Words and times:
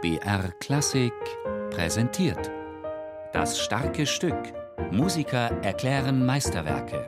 BR 0.00 0.52
Klassik 0.60 1.12
präsentiert. 1.70 2.52
Das 3.32 3.58
starke 3.58 4.06
Stück. 4.06 4.36
Musiker 4.92 5.50
erklären 5.64 6.24
Meisterwerke. 6.24 7.04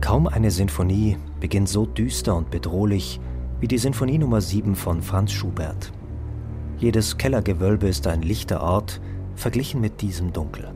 Kaum 0.00 0.28
eine 0.28 0.52
Sinfonie 0.52 1.16
beginnt 1.40 1.68
so 1.68 1.84
düster 1.84 2.36
und 2.36 2.52
bedrohlich 2.52 3.18
wie 3.58 3.66
die 3.66 3.78
Sinfonie 3.78 4.18
Nummer 4.18 4.40
7 4.40 4.76
von 4.76 5.02
Franz 5.02 5.32
Schubert. 5.32 5.90
Jedes 6.76 7.18
Kellergewölbe 7.18 7.88
ist 7.88 8.06
ein 8.06 8.22
lichter 8.22 8.62
Ort, 8.62 9.00
verglichen 9.34 9.80
mit 9.80 10.00
diesem 10.00 10.32
Dunkel. 10.32 10.72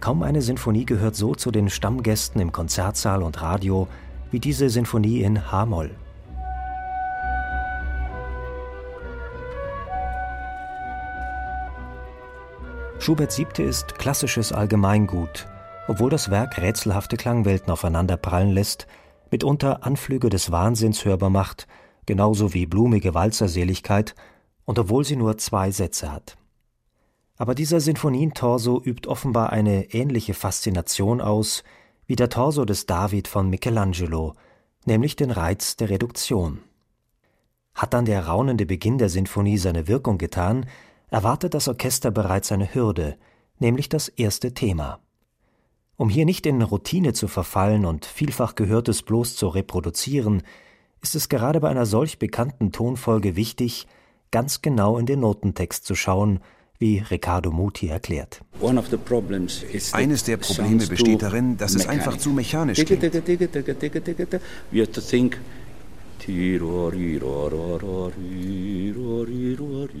Kaum 0.00 0.22
eine 0.22 0.42
Sinfonie 0.42 0.86
gehört 0.86 1.16
so 1.16 1.34
zu 1.34 1.50
den 1.50 1.68
Stammgästen 1.70 2.40
im 2.40 2.52
Konzertsaal 2.52 3.22
und 3.22 3.42
Radio 3.42 3.88
wie 4.30 4.38
diese 4.38 4.70
Sinfonie 4.70 5.22
in 5.22 5.50
H-Moll. 5.50 5.90
Schuberts 13.00 13.36
siebte 13.36 13.62
ist 13.62 13.98
klassisches 13.98 14.52
Allgemeingut, 14.52 15.46
obwohl 15.88 16.10
das 16.10 16.30
Werk 16.30 16.58
rätselhafte 16.58 17.16
Klangwelten 17.16 17.72
aufeinanderprallen 17.72 18.50
lässt, 18.50 18.86
mitunter 19.30 19.84
Anflüge 19.84 20.28
des 20.28 20.50
Wahnsinns 20.50 21.04
hörbar 21.04 21.30
macht, 21.30 21.66
genauso 22.06 22.54
wie 22.54 22.66
blumige 22.66 23.14
Walzerseligkeit, 23.14 24.14
und 24.64 24.78
obwohl 24.78 25.04
sie 25.04 25.16
nur 25.16 25.38
zwei 25.38 25.70
Sätze 25.70 26.12
hat. 26.12 26.36
Aber 27.38 27.54
dieser 27.54 27.78
Sinfonientorso 27.78 28.82
übt 28.84 29.08
offenbar 29.08 29.52
eine 29.52 29.94
ähnliche 29.94 30.34
Faszination 30.34 31.20
aus 31.20 31.62
wie 32.06 32.16
der 32.16 32.30
Torso 32.30 32.64
des 32.64 32.86
David 32.86 33.28
von 33.28 33.48
Michelangelo, 33.48 34.34
nämlich 34.86 35.14
den 35.14 35.30
Reiz 35.30 35.76
der 35.76 35.88
Reduktion. 35.88 36.58
Hat 37.74 37.94
dann 37.94 38.06
der 38.06 38.26
raunende 38.26 38.66
Beginn 38.66 38.98
der 38.98 39.08
Sinfonie 39.08 39.56
seine 39.56 39.86
Wirkung 39.86 40.18
getan, 40.18 40.66
erwartet 41.10 41.54
das 41.54 41.68
Orchester 41.68 42.10
bereits 42.10 42.50
eine 42.50 42.74
Hürde, 42.74 43.16
nämlich 43.60 43.88
das 43.88 44.08
erste 44.08 44.52
Thema. 44.52 44.98
Um 45.96 46.08
hier 46.08 46.24
nicht 46.24 46.44
in 46.44 46.60
Routine 46.60 47.12
zu 47.12 47.28
verfallen 47.28 47.84
und 47.84 48.04
vielfach 48.04 48.56
Gehörtes 48.56 49.02
bloß 49.02 49.36
zu 49.36 49.46
reproduzieren, 49.46 50.42
ist 51.02 51.14
es 51.14 51.28
gerade 51.28 51.60
bei 51.60 51.68
einer 51.68 51.86
solch 51.86 52.18
bekannten 52.18 52.72
Tonfolge 52.72 53.36
wichtig, 53.36 53.86
ganz 54.32 54.60
genau 54.60 54.98
in 54.98 55.06
den 55.06 55.20
Notentext 55.20 55.84
zu 55.84 55.94
schauen 55.94 56.40
wie 56.78 56.98
Riccardo 56.98 57.50
Muti 57.50 57.88
erklärt. 57.88 58.40
Eines 59.92 60.24
der 60.24 60.36
Probleme 60.36 60.86
besteht 60.86 61.22
darin, 61.22 61.56
dass 61.56 61.74
es 61.74 61.88
einfach 61.88 62.16
zu 62.16 62.30
mechanisch 62.30 62.84
klingt. 62.84 63.04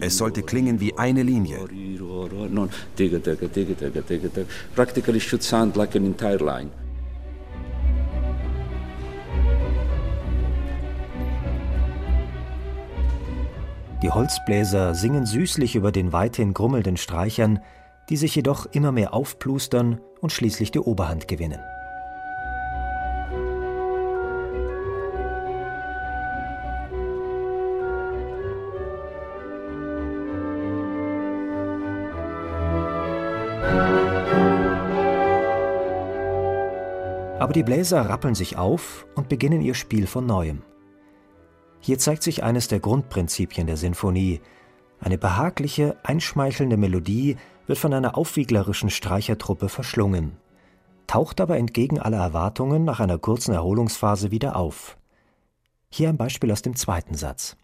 Es 0.00 0.18
sollte 0.18 0.42
klingen 0.42 0.80
wie 0.80 0.96
eine 0.98 1.22
Linie. 1.22 1.58
Practically 4.74 5.20
should 5.20 5.42
sound 5.42 5.76
like 5.76 5.96
an 5.96 6.04
entire 6.04 6.44
line. 6.44 6.70
Die 14.02 14.10
Holzbläser 14.10 14.94
singen 14.94 15.26
süßlich 15.26 15.74
über 15.74 15.90
den 15.90 16.12
weithin 16.12 16.54
grummelnden 16.54 16.96
Streichern, 16.96 17.58
die 18.08 18.16
sich 18.16 18.32
jedoch 18.36 18.66
immer 18.66 18.92
mehr 18.92 19.12
aufplustern 19.12 20.00
und 20.20 20.30
schließlich 20.30 20.70
die 20.70 20.78
Oberhand 20.78 21.26
gewinnen. 21.26 21.58
Aber 37.40 37.52
die 37.52 37.62
Bläser 37.64 38.08
rappeln 38.08 38.36
sich 38.36 38.56
auf 38.56 39.06
und 39.16 39.28
beginnen 39.28 39.60
ihr 39.60 39.74
Spiel 39.74 40.06
von 40.06 40.24
neuem. 40.24 40.62
Hier 41.80 41.98
zeigt 41.98 42.22
sich 42.22 42.42
eines 42.42 42.68
der 42.68 42.80
Grundprinzipien 42.80 43.66
der 43.66 43.76
Sinfonie. 43.76 44.40
Eine 45.00 45.18
behagliche, 45.18 45.96
einschmeichelnde 46.02 46.76
Melodie 46.76 47.36
wird 47.66 47.78
von 47.78 47.92
einer 47.92 48.16
aufwieglerischen 48.16 48.90
Streichertruppe 48.90 49.68
verschlungen, 49.68 50.32
taucht 51.06 51.40
aber 51.40 51.56
entgegen 51.56 52.00
aller 52.00 52.18
Erwartungen 52.18 52.84
nach 52.84 53.00
einer 53.00 53.18
kurzen 53.18 53.54
Erholungsphase 53.54 54.30
wieder 54.30 54.56
auf. 54.56 54.96
Hier 55.90 56.08
ein 56.08 56.16
Beispiel 56.16 56.50
aus 56.50 56.62
dem 56.62 56.76
zweiten 56.76 57.14
Satz. 57.14 57.56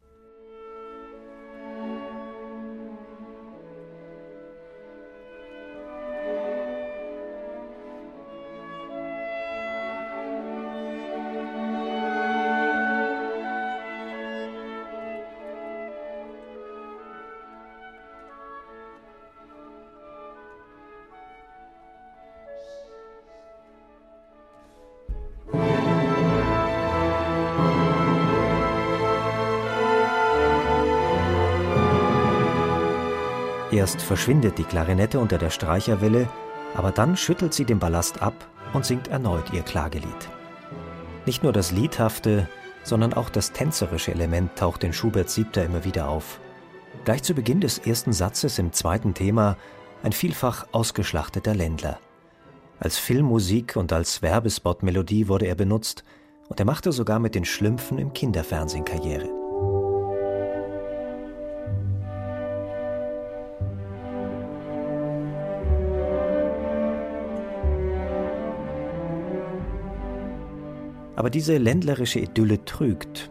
Erst 33.74 34.00
verschwindet 34.00 34.56
die 34.56 34.62
Klarinette 34.62 35.18
unter 35.18 35.36
der 35.36 35.50
Streicherwelle, 35.50 36.28
aber 36.76 36.92
dann 36.92 37.16
schüttelt 37.16 37.52
sie 37.52 37.64
den 37.64 37.80
Ballast 37.80 38.22
ab 38.22 38.48
und 38.72 38.86
singt 38.86 39.08
erneut 39.08 39.52
ihr 39.52 39.62
Klagelied. 39.62 40.28
Nicht 41.26 41.42
nur 41.42 41.52
das 41.52 41.72
Liedhafte, 41.72 42.48
sondern 42.84 43.14
auch 43.14 43.30
das 43.30 43.50
tänzerische 43.50 44.12
Element 44.12 44.54
taucht 44.54 44.84
in 44.84 44.92
Schuberts 44.92 45.34
Siebter 45.34 45.64
immer 45.64 45.84
wieder 45.84 46.08
auf. 46.08 46.38
Gleich 47.04 47.24
zu 47.24 47.34
Beginn 47.34 47.60
des 47.60 47.78
ersten 47.78 48.12
Satzes 48.12 48.60
im 48.60 48.72
zweiten 48.72 49.12
Thema 49.12 49.56
ein 50.04 50.12
vielfach 50.12 50.68
ausgeschlachteter 50.70 51.56
Ländler. 51.56 51.98
Als 52.78 52.96
Filmmusik 52.96 53.74
und 53.74 53.92
als 53.92 54.22
Werbespotmelodie 54.22 55.26
wurde 55.26 55.46
er 55.46 55.56
benutzt 55.56 56.04
und 56.48 56.60
er 56.60 56.66
machte 56.66 56.92
sogar 56.92 57.18
mit 57.18 57.34
den 57.34 57.44
Schlümpfen 57.44 57.98
im 57.98 58.12
Kinderfernsehen 58.12 58.84
Karriere. 58.84 59.43
Aber 71.16 71.30
diese 71.30 71.56
ländlerische 71.58 72.20
Idylle 72.20 72.64
trügt. 72.64 73.30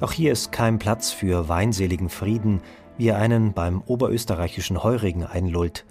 Auch 0.00 0.12
hier 0.12 0.32
ist 0.32 0.52
kein 0.52 0.78
Platz 0.78 1.12
für 1.12 1.48
weinseligen 1.48 2.08
Frieden, 2.08 2.60
wie 2.98 3.08
er 3.08 3.18
einen 3.18 3.52
beim 3.52 3.82
oberösterreichischen 3.82 4.82
Heurigen 4.82 5.24
einlullt. 5.24 5.86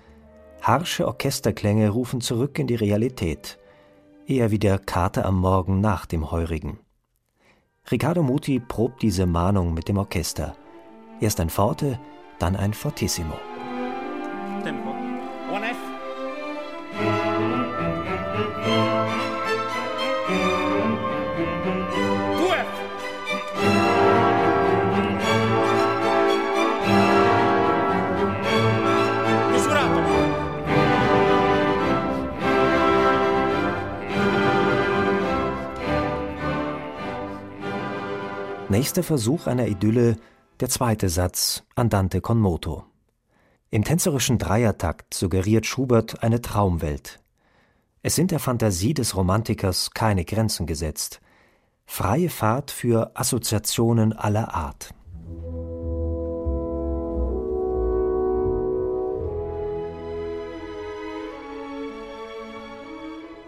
Harsche 0.62 1.07
Orchesterklänge 1.07 1.90
rufen 1.90 2.22
zurück 2.22 2.59
in 2.59 2.68
die 2.68 2.75
Realität, 2.75 3.57
eher 4.28 4.51
wie 4.51 4.59
der 4.59 4.78
Kater 4.78 5.25
am 5.25 5.40
Morgen 5.40 5.81
nach 5.81 6.06
dem 6.06 6.30
Heurigen. 6.30 6.80
Riccardo 7.90 8.22
Muti 8.22 8.59
probt 8.59 9.01
diese 9.01 9.25
Mahnung 9.25 9.74
mit 9.74 9.88
dem 9.88 9.97
Orchester. 9.97 10.56
Erst 11.19 11.40
ein 11.40 11.50
Forte, 11.50 12.00
dann 12.38 12.56
ein 12.56 12.74
Fortissimo. 12.74 13.34
Tempo. 14.63 14.91
Nächster 38.71 39.03
Versuch 39.03 39.47
einer 39.47 39.68
Idylle, 39.68 40.15
der 40.62 40.69
zweite 40.69 41.09
Satz, 41.09 41.63
Andante 41.75 42.21
con 42.21 42.39
moto. 42.39 42.85
Im 43.69 43.83
tänzerischen 43.83 44.38
Dreiertakt 44.38 45.13
suggeriert 45.13 45.65
Schubert 45.65 46.23
eine 46.23 46.39
Traumwelt. 46.39 47.19
Es 48.01 48.15
sind 48.15 48.31
der 48.31 48.39
Fantasie 48.39 48.94
des 48.94 49.18
Romantikers 49.18 49.91
keine 49.91 50.23
Grenzen 50.23 50.68
gesetzt. 50.68 51.19
Freie 51.85 52.29
Fahrt 52.29 52.71
für 52.71 53.12
Assoziationen 53.13 54.13
aller 54.13 54.53
Art. 54.53 54.94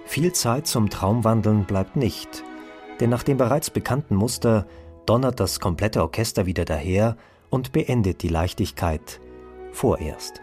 Viel 0.06 0.34
Zeit 0.34 0.68
zum 0.68 0.90
Traumwandeln 0.90 1.64
bleibt 1.64 1.96
nicht, 1.96 2.44
denn 3.00 3.10
nach 3.10 3.24
dem 3.24 3.38
bereits 3.38 3.70
bekannten 3.70 4.18
Muster 4.18 4.68
donnert 5.06 5.40
das 5.40 5.60
komplette 5.60 6.02
Orchester 6.02 6.46
wieder 6.46 6.66
daher 6.66 7.18
und 7.50 7.72
beendet 7.72 8.22
die 8.24 8.30
Leichtigkeit 8.30 9.20
vorerst. 9.72 10.42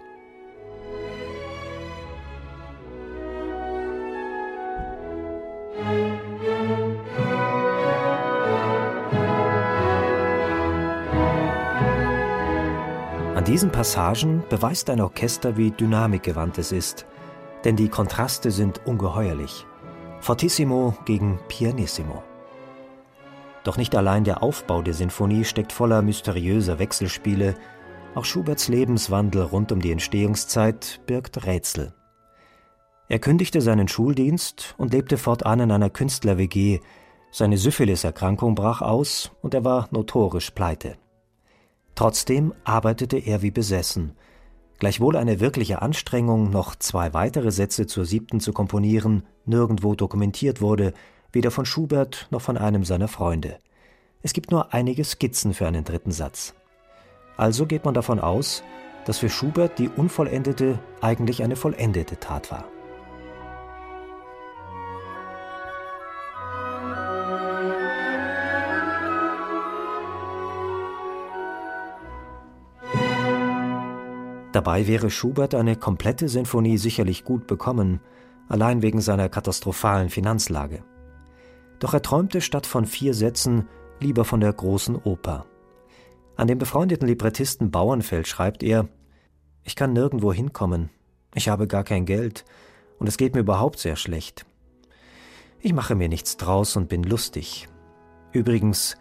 An 13.35 13.45
diesen 13.45 13.73
Passagen 13.73 14.45
beweist 14.51 14.91
ein 14.91 15.01
Orchester, 15.01 15.57
wie 15.57 15.71
dynamikgewandt 15.71 16.59
es 16.59 16.73
ist, 16.73 17.07
denn 17.65 17.75
die 17.75 17.89
Kontraste 17.89 18.51
sind 18.51 18.87
ungeheuerlich. 18.87 19.67
Fortissimo 20.21 20.95
gegen 21.07 21.41
Pianissimo. 21.49 22.23
Doch 23.65 23.77
nicht 23.77 23.95
allein 23.95 24.25
der 24.25 24.43
Aufbau 24.43 24.83
der 24.83 24.95
Sinfonie 24.95 25.45
steckt 25.45 25.73
voller 25.73 26.03
mysteriöser 26.03 26.79
Wechselspiele, 26.79 27.55
auch 28.15 28.25
Schuberts 28.25 28.69
Lebenswandel 28.69 29.43
rund 29.43 29.71
um 29.71 29.81
die 29.81 29.93
Entstehungszeit 29.93 31.01
birgt 31.07 31.47
Rätsel. 31.47 31.95
Er 33.09 33.19
kündigte 33.19 33.61
seinen 33.61 33.89
Schuldienst 33.89 34.75
und 34.79 34.93
lebte 34.93 35.17
fortan 35.17 35.61
in 35.61 35.71
einer 35.71 35.91
Künstler-WG. 35.91 36.81
Seine 37.33 37.59
Syphilis-Erkrankung 37.59 38.55
brach 38.55 38.83
aus 38.83 39.33
und 39.43 39.55
er 39.55 39.65
war 39.65 39.89
notorisch 39.91 40.51
pleite. 40.51 40.97
Trotzdem 41.95 42.55
arbeitete 42.65 43.19
er 43.19 43.43
wie 43.43 43.51
besessen. 43.51 44.13
Gleichwohl 44.79 45.17
eine 45.17 45.41
wirkliche 45.41 45.83
Anstrengung, 45.83 46.51
noch 46.51 46.75
zwei 46.75 47.13
weitere 47.13 47.51
Sätze 47.51 47.87
zur 47.87 48.07
siebten 48.07 48.41
zu 48.41 48.53
komponieren, 48.53 49.25
nirgendwo 49.45 49.95
dokumentiert 49.95 50.61
wurde, 50.61 50.95
weder 51.33 51.51
von 51.51 51.67
Schubert 51.67 52.27
noch 52.31 52.41
von 52.41 52.57
einem 52.57 52.85
seiner 52.85 53.09
Freunde. 53.09 53.59
Es 54.23 54.33
gibt 54.33 54.51
nur 54.51 54.75
einige 54.75 55.05
Skizzen 55.05 55.55
für 55.55 55.67
einen 55.67 55.85
dritten 55.85 56.13
Satz. 56.13 56.55
Also 57.37 57.67
geht 57.67 57.85
man 57.85 57.95
davon 57.95 58.21
aus, 58.21 58.63
dass 59.07 59.19
für 59.19 59.31
Schubert 59.31 59.79
die 59.79 59.89
unvollendete 59.89 60.79
eigentlich 61.01 61.43
eine 61.43 61.57
vollendete 61.57 62.21
Tat 62.21 62.51
war. 62.51 62.65
Dabei 74.53 74.87
wäre 74.87 75.11
Schubert 75.11 75.55
eine 75.55 75.77
komplette 75.77 76.29
Sinfonie 76.29 76.77
sicherlich 76.77 77.25
gut 77.25 77.47
bekommen, 77.47 78.01
allein 78.49 78.83
wegen 78.83 79.01
seiner 79.01 79.29
katastrophalen 79.29 80.11
Finanzlage. 80.11 80.83
Doch 81.81 81.95
er 81.95 82.03
träumte 82.03 82.41
statt 82.41 82.67
von 82.67 82.87
vier 82.87 83.15
Sätzen 83.15 83.69
lieber 83.99 84.25
von 84.25 84.41
der 84.41 84.53
großen 84.53 84.97
Oper. 84.97 85.47
An 86.37 86.47
den 86.47 86.59
befreundeten 86.59 87.09
Librettisten 87.09 87.71
Bauernfeld 87.71 88.29
schreibt 88.29 88.63
er 88.63 88.89
Ich 89.65 89.77
kann 89.77 89.93
nirgendwo 89.93 90.33
hinkommen, 90.33 90.91
ich 91.35 91.49
habe 91.49 91.67
gar 91.67 91.85
kein 91.85 92.07
Geld, 92.07 92.45
und 92.99 93.09
es 93.09 93.17
geht 93.17 93.35
mir 93.35 93.41
überhaupt 93.41 93.79
sehr 93.79 93.97
schlecht. 93.97 94.47
Ich 95.61 95.73
mache 95.73 95.95
mir 95.95 96.09
nichts 96.09 96.37
draus 96.37 96.77
und 96.77 96.89
bin 96.89 97.03
lustig. 97.03 97.69
Übrigens, 98.33 98.97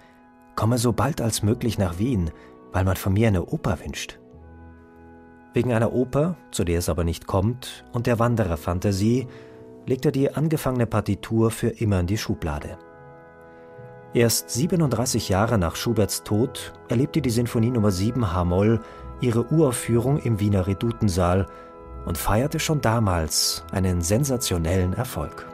komme 0.55 0.77
so 0.77 0.91
bald 0.91 1.21
als 1.21 1.43
möglich 1.43 1.77
nach 1.77 1.99
Wien, 1.99 2.31
weil 2.71 2.83
man 2.83 2.97
von 2.97 3.13
mir 3.13 3.27
eine 3.27 3.45
Oper 3.45 3.79
wünscht. 3.79 4.19
Wegen 5.53 5.73
einer 5.73 5.93
Oper, 5.93 6.35
zu 6.51 6.63
der 6.63 6.79
es 6.79 6.89
aber 6.89 7.03
nicht 7.03 7.27
kommt, 7.27 7.85
und 7.93 8.07
der 8.07 8.19
Wandererfantasie 8.19 9.27
legt 9.89 10.05
er 10.05 10.11
die 10.11 10.33
angefangene 10.33 10.85
Partitur 10.85 11.49
für 11.49 11.69
immer 11.69 11.99
in 11.99 12.05
die 12.05 12.17
Schublade. 12.17 12.77
Erst 14.13 14.51
37 14.51 15.29
Jahre 15.29 15.57
nach 15.57 15.75
Schuberts 15.75 16.23
Tod 16.23 16.73
erlebte 16.89 17.21
die 17.21 17.31
Sinfonie 17.31 17.71
Nummer 17.71 17.89
7 17.89 18.31
H-Moll 18.31 18.81
ihre 19.19 19.51
Uraufführung 19.51 20.19
im 20.19 20.39
Wiener 20.39 20.67
Redutensaal 20.67 21.47
und 22.05 22.17
feierte 22.19 22.59
schon 22.59 22.81
damals 22.81 23.65
einen 23.71 24.01
sensationellen 24.01 24.93
Erfolg. 24.93 25.47